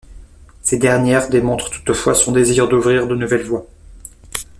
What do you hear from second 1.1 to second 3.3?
démontrent toutefois son désir d'ouvrir de